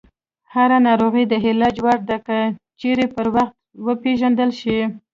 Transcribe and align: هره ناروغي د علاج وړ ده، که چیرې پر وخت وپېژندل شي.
هره 0.53 0.77
ناروغي 0.87 1.23
د 1.27 1.33
علاج 1.45 1.75
وړ 1.85 1.99
ده، 2.09 2.17
که 2.27 2.37
چیرې 2.79 3.05
پر 3.15 3.25
وخت 3.35 3.55
وپېژندل 3.87 4.49
شي. 4.61 4.79